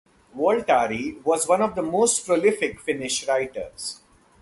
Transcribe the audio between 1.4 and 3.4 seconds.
one of the most prolific Finnish